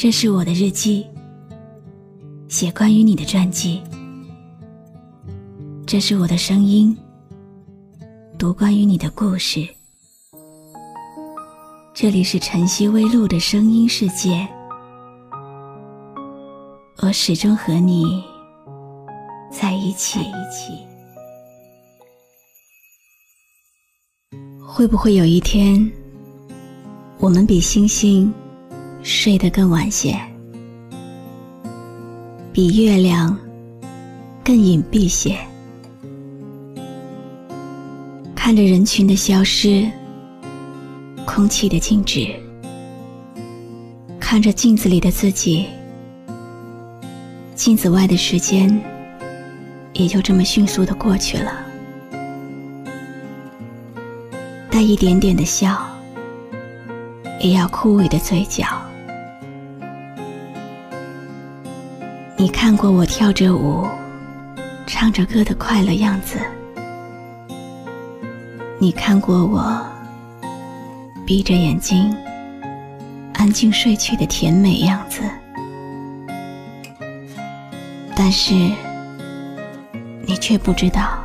[0.00, 1.04] 这是我的日记，
[2.46, 3.82] 写关于你的传记。
[5.84, 6.96] 这是我的声音，
[8.38, 9.68] 读关于你的故事。
[11.92, 14.46] 这里是晨曦微露的声音世界，
[16.98, 18.22] 我始终和你
[19.50, 20.20] 在一起。
[24.64, 25.90] 会不会有一天，
[27.18, 28.32] 我们比星星
[29.10, 30.14] 睡得更晚些，
[32.52, 33.34] 比月亮
[34.44, 35.34] 更隐蔽些？
[38.34, 39.90] 看着人群的消失，
[41.24, 42.28] 空气的静止，
[44.20, 45.64] 看着镜子里的自己，
[47.54, 48.78] 镜子外的时间
[49.94, 51.50] 也就这么迅速的过去了。
[54.70, 55.82] 带一点点的笑，
[57.40, 58.66] 也要枯萎的嘴角。
[62.40, 63.84] 你看过我跳着舞、
[64.86, 66.38] 唱着歌的快乐样子，
[68.78, 69.84] 你看过我
[71.26, 72.16] 闭着眼睛、
[73.34, 75.20] 安静睡去的甜美样子，
[78.14, 78.54] 但是
[80.24, 81.18] 你却不知道，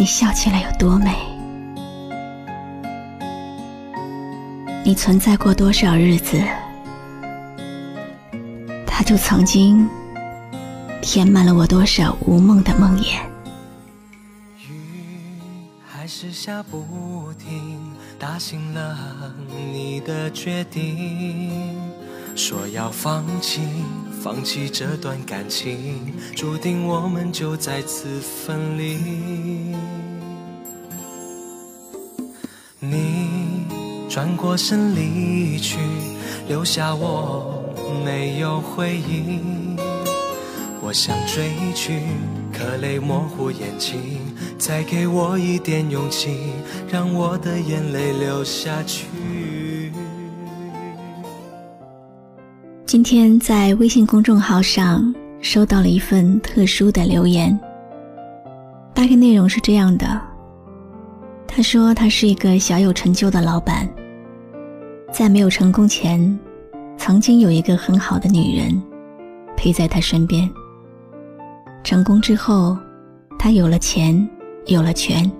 [0.00, 1.14] 你笑起来有多美。
[4.84, 6.42] 你存在过多少日子，
[9.06, 9.88] 就曾经
[11.00, 13.20] 填满了我多少无梦的梦魇。
[14.58, 15.38] 雨
[15.86, 17.78] 还是下不停，
[18.18, 19.32] 打醒了
[19.72, 21.80] 你的决定，
[22.34, 23.60] 说要放弃，
[24.20, 29.76] 放弃这段感情，注定我们就再次分离。
[32.80, 33.36] 你。
[34.08, 35.78] 转过身离去，
[36.48, 37.55] 留下我
[38.04, 39.76] 没有回应。
[40.82, 42.00] 我想追去，
[42.52, 44.20] 可泪模糊眼睛。
[44.58, 46.52] 再给我一点勇气，
[46.88, 49.06] 让我的眼泪流下去。
[52.86, 57.58] 今天在微信公众号上收到了一份特殊的留言，
[58.94, 60.20] 大概内容是这样的：
[61.46, 63.88] 他说他是一个小有成就的老板。
[65.12, 66.38] 在没有成功前，
[67.06, 68.82] 曾经有一个很好的女人
[69.56, 70.50] 陪在他身边。
[71.84, 72.76] 成功之后，
[73.38, 74.28] 他有了钱，
[74.66, 75.30] 有了权，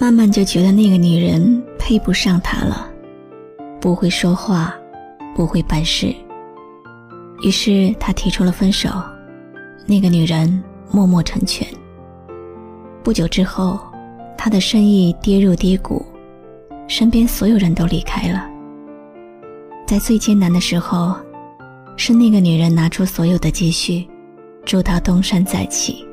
[0.00, 2.88] 慢慢就觉得那个女人配不上他了，
[3.80, 4.72] 不会说话，
[5.34, 6.14] 不会办事。
[7.42, 8.88] 于是他提出了分手，
[9.84, 10.62] 那个女人
[10.92, 11.66] 默默成全。
[13.02, 13.80] 不久之后，
[14.36, 16.06] 他的生意跌入低谷，
[16.86, 18.47] 身边所有人都离开了。
[19.88, 21.16] 在最艰难的时候，
[21.96, 24.06] 是那个女人拿出所有的积蓄，
[24.66, 26.06] 助他东山再起。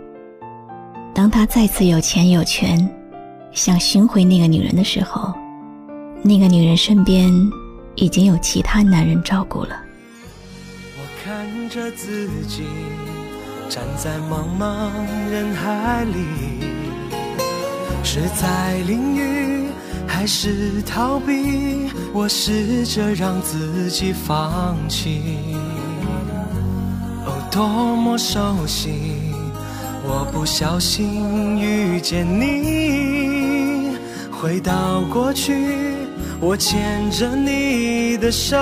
[1.13, 2.89] 当他再次有钱有权，
[3.51, 5.33] 想寻回那个女人的时候，
[6.23, 7.29] 那个女人身边
[7.95, 9.77] 已经有其他男人照顾了。
[10.97, 12.63] 我看着自己
[13.67, 14.89] 站在茫茫
[15.29, 16.23] 人海里，
[18.05, 19.65] 是在淋雨。
[20.17, 25.37] 还是逃避，我试着让自己放弃。
[27.25, 27.67] 哦，多
[27.97, 28.93] 么熟悉！
[30.05, 33.97] 我不小心遇见你，
[34.31, 35.53] 回到过去，
[36.39, 38.55] 我牵着你的手，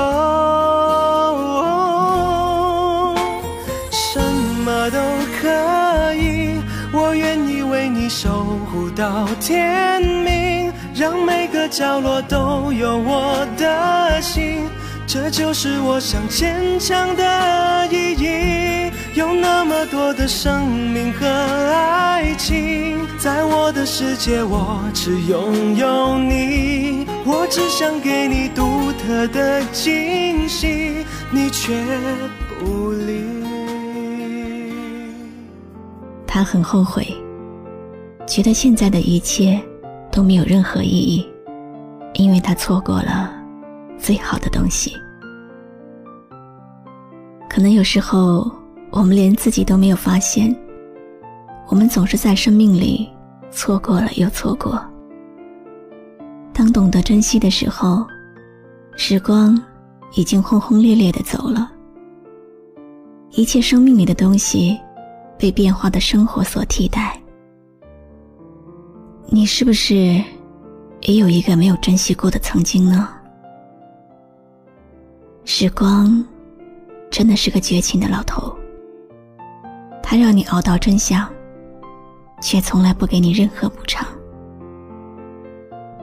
[3.91, 4.19] 什
[4.65, 4.97] 么都
[5.39, 6.59] 可以，
[6.91, 10.62] 我愿意为你守护到天明。
[10.95, 14.69] 让每个角落都有我的心，
[15.07, 18.91] 这就是我想坚强的意义。
[19.15, 27.07] 有那么多的生命和爱情，在我的世界，我只拥有你。
[27.25, 31.73] 我只想给你独特的惊喜，你却
[32.59, 33.23] 不理。
[36.27, 37.07] 他很后悔，
[38.27, 39.59] 觉得现在的一切。
[40.13, 41.27] 都没有任何意义，
[42.13, 43.33] 因为他错过了
[43.97, 44.95] 最好的东西。
[47.49, 48.49] 可能有时候
[48.91, 50.55] 我们连自己都没有发现，
[51.67, 53.09] 我们总是在生命里
[53.49, 54.79] 错过了又错过。
[56.53, 58.05] 当懂得珍惜的时候，
[58.95, 59.59] 时光
[60.13, 61.71] 已经轰轰烈烈的走了，
[63.31, 64.79] 一切生命里的东西
[65.39, 67.19] 被变化的生活所替代。
[69.33, 69.95] 你是不是
[71.01, 73.09] 也有一个没有珍惜过的曾经呢？
[75.43, 76.23] 时光
[77.09, 78.55] 真的是个绝情的老头，
[80.03, 81.27] 他让你熬到真相，
[82.43, 84.07] 却从来不给你任何补偿。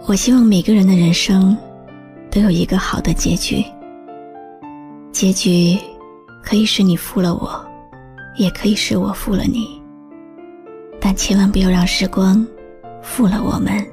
[0.08, 1.56] 我希望每个人的人生
[2.32, 3.64] 都有一个好的结局，
[5.12, 5.78] 结局
[6.42, 7.64] 可以是你负了我，
[8.36, 9.80] 也可以是我负了你，
[11.00, 12.44] 但千万不要让时光
[13.02, 13.86] 负了我们。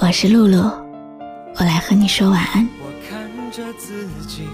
[0.00, 0.58] 我是露露，
[1.56, 2.68] 我来和你说晚安。
[2.80, 4.48] 我看着自己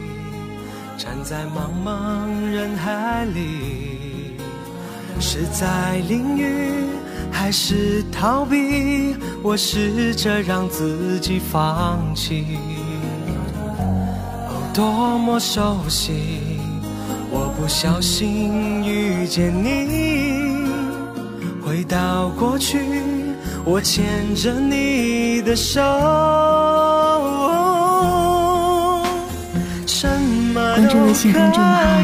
[0.97, 4.37] 站在茫茫人海里，
[5.19, 6.85] 是在淋雨
[7.33, 9.17] 还是逃避？
[9.43, 12.59] 我试着让自己放弃。
[14.49, 16.61] 哦，多么熟悉！
[17.33, 20.60] 我不小心遇见你，
[21.71, 22.81] 回到过去。
[23.65, 25.81] 我牵着你的手，
[29.87, 30.09] 什
[30.53, 31.29] 么都可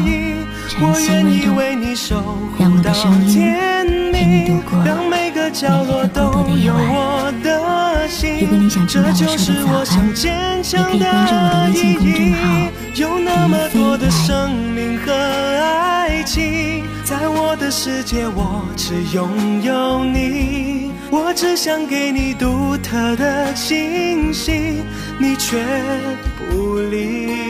[0.07, 0.35] 以，
[0.79, 2.15] 我愿意为你守
[2.57, 2.93] 护到
[3.27, 5.16] 天明，让每
[5.51, 6.21] 角落都
[6.57, 8.47] 有我的心。
[8.87, 12.35] 这就是我想坚强的意义。
[12.95, 20.91] 有那么多的生命和爱情，在我的世界，我只拥有你。
[21.09, 24.81] 我只想给你独特的惊喜，
[25.19, 25.63] 你却
[26.37, 27.47] 不理。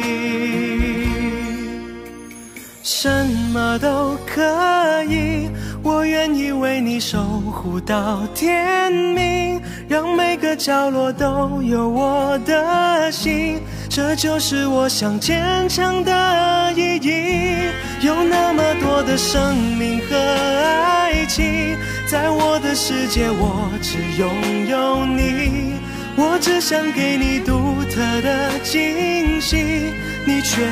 [2.83, 5.49] 什么都可以，
[5.87, 7.17] 我愿意为你守
[7.49, 13.61] 护到天明，让每个角落都有我的心。
[13.89, 17.71] 这就是我想坚强的意义。
[18.01, 21.77] 有那么多的生命和爱情。
[22.05, 25.75] 在我的世界，我只拥有你。
[26.17, 29.93] 我只想给你独特的惊喜，
[30.25, 30.67] 你却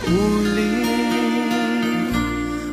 [0.00, 0.08] 不
[0.56, 0.99] 理。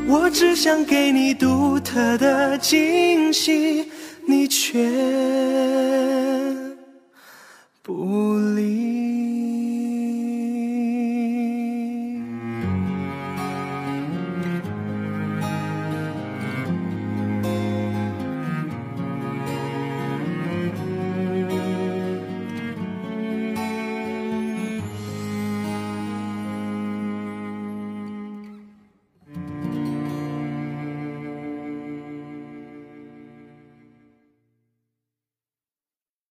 [0.09, 3.92] 我只想给你独特的惊喜，
[4.25, 4.89] 你却
[7.81, 8.27] 不。